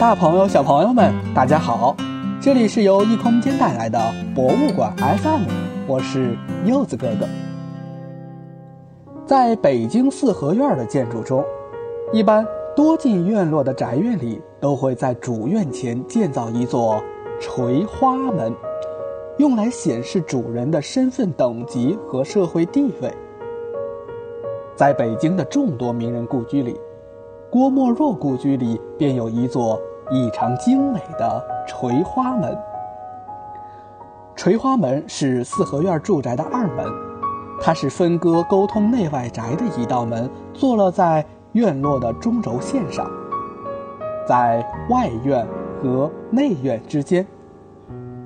[0.00, 1.94] 大朋友、小朋友们，大家好！
[2.40, 4.00] 这里是由异空间带来的
[4.34, 5.42] 博物馆 FM，
[5.86, 7.28] 我是柚子哥哥。
[9.26, 11.44] 在北京四合院的建筑中，
[12.14, 16.98] 一般多进院落的宅院里都会在主院前建造一座
[17.38, 18.56] 垂花门，
[19.36, 23.12] 用来显示主人的身份等级和社会地位。
[24.74, 26.80] 在北京的众多名人故居里，
[27.50, 29.78] 郭沫若故居里便有一座
[30.10, 32.56] 异常精美的垂花门。
[34.34, 36.84] 垂花门是四合院住宅的二门，
[37.60, 43.06] 它是分割沟通内外宅的一道门，坐落在院落的中轴线上，
[44.26, 45.46] 在外院
[45.82, 47.26] 和内院之间。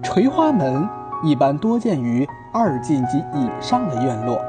[0.03, 0.89] 垂花门
[1.23, 4.41] 一般多见于二进及以上的院落。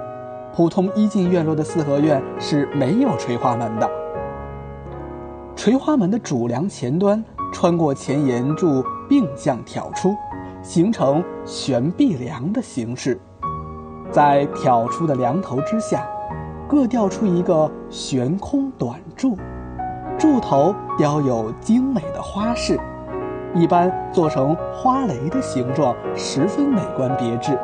[0.53, 3.89] 普通一进院落的四合院是没有垂花门的。
[5.55, 10.13] 垂花门的主梁前端穿过前檐柱并向挑出，
[10.61, 13.19] 形成悬臂梁的形式。
[14.11, 16.05] 在挑出的梁头之下，
[16.67, 19.37] 各吊出一个悬空短柱，
[20.17, 22.79] 柱头雕有精美的花饰，
[23.53, 27.57] 一般做成花蕾的形状，十分美观别致。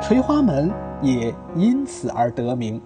[0.00, 0.72] 垂花门。
[1.00, 2.82] 也因此而得名。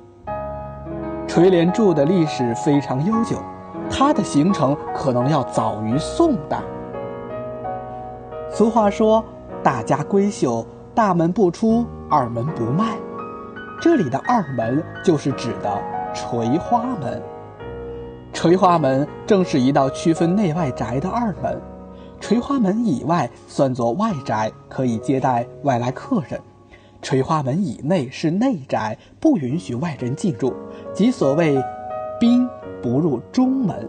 [1.27, 3.39] 垂帘柱的历史非常悠久，
[3.91, 6.61] 它的形成可能要早于宋代。
[8.51, 9.25] 俗话说
[9.63, 12.97] ：“大家闺秀，大门不出，二门不迈。”
[13.81, 15.83] 这里的二门就是指的
[16.15, 17.21] 垂花门。
[18.33, 21.61] 垂花门正是一道区分内外宅的二门。
[22.21, 26.41] 垂花门以外算作外宅，可以接待外来客人。
[27.03, 30.55] 垂花门以内是内宅，不允许外人进入，
[30.95, 31.61] 即所谓
[32.21, 32.49] “兵
[32.83, 33.89] 不入中门”。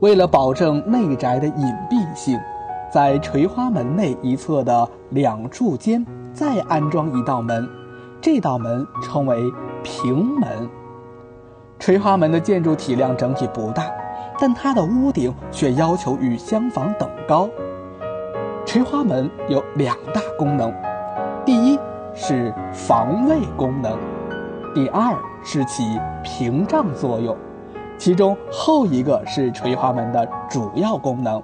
[0.00, 2.38] 为了保证内宅的隐蔽性，
[2.92, 7.68] 在垂花门内一侧的两柱间再安装一道门，
[8.20, 9.50] 这道门称为
[9.82, 10.68] 平门。
[11.78, 13.90] 垂花门的建筑体量整体不大，
[14.38, 17.48] 但它的屋顶却要求与厢房等高。
[18.64, 20.72] 垂花门有两大功能。
[21.44, 21.78] 第一
[22.14, 23.98] 是防卫功能，
[24.74, 25.82] 第二是起
[26.24, 27.36] 屏障作用，
[27.98, 31.42] 其中后一个是垂花门的主要功能。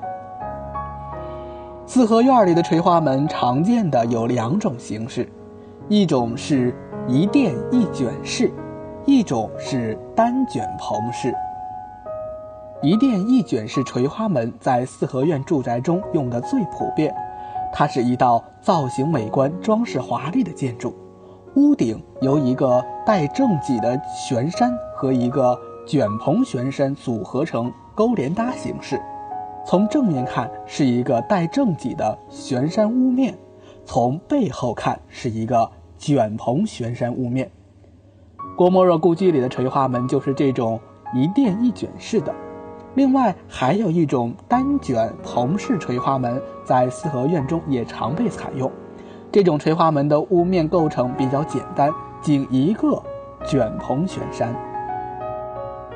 [1.84, 5.30] 四合院里的垂花门常见的有两种形式，
[5.88, 6.74] 一种是
[7.06, 8.50] 一殿一卷式，
[9.04, 11.34] 一种是单卷棚式。
[12.80, 17.14] 一殿一卷式垂花门在四合院住宅中用的最普遍。
[17.74, 20.94] 它是一道造型美观、装饰华丽的建筑，
[21.58, 29.00] 屋顶由一个带正脊的悬山和一个卷棚悬山组合成勾连搭形式。
[29.66, 33.36] 从正面看是一个带正脊的悬山屋面，
[33.84, 35.68] 从背后看是一个
[35.98, 37.50] 卷棚悬山屋面。
[38.56, 40.78] 郭沫若故居里的垂花门就是这种
[41.12, 42.32] 一殿一卷式的。
[42.94, 48.70] 另外还有一种单卷棚式垂花门，在四合院中也常被采用。
[49.30, 53.00] 这种垂花门的屋面构成比较简单，仅一个
[53.46, 54.54] 卷棚悬山。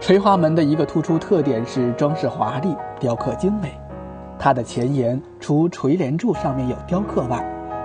[0.01, 3.73] 垂花门的一个突出特点是装饰华丽、雕刻精美。
[4.39, 7.43] 它的前檐除垂帘柱上面有雕刻外，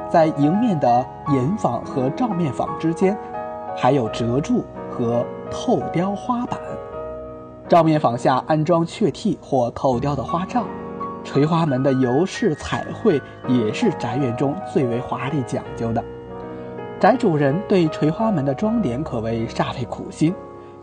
[0.09, 3.17] 在迎面的檐坊和照面坊之间，
[3.75, 6.59] 还有折柱和透雕花板。
[7.69, 10.63] 照面坊下安装雀替或透雕的花罩，
[11.27, 16.01] 垂花门的游饰彩绘也是宅院中最为华丽讲究的。
[17.01, 20.33] 宅主人对垂花门的装点可谓煞费苦心。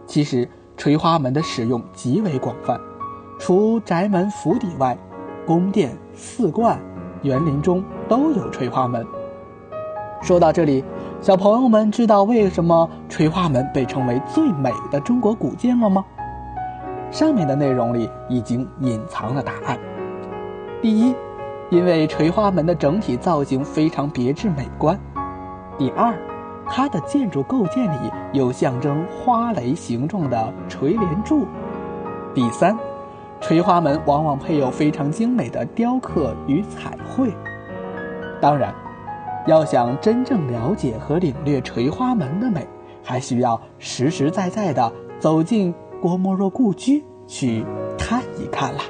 [0.06, 0.46] 其实
[0.76, 2.78] 垂花门的使用极为广泛，
[3.38, 4.94] 除宅门府邸外，
[5.46, 6.78] 宫殿、寺观、
[7.22, 9.02] 园林中都有垂花门。
[10.20, 10.84] 说到这里，
[11.22, 16.04] 小朋友们知道为什么垂花门被称为最美的中国古建了吗？
[17.10, 19.78] 上面的内容里已经隐藏了答案。
[20.84, 21.14] 第一，
[21.70, 24.94] 因为垂花门的整体造型非常别致美观；
[25.78, 26.14] 第二，
[26.66, 31.46] 它的建筑构件里有象征花蕾形状的垂帘柱；
[32.34, 32.76] 第三，
[33.40, 37.32] 垂花门往往配有非常精美的雕刻与彩绘。
[38.38, 38.74] 当然，
[39.46, 42.68] 要想真正了解和领略垂花门的美，
[43.02, 45.74] 还需要实实在在的走进。
[46.02, 47.64] 郭沫若故居，去
[47.96, 48.84] 看一看啦。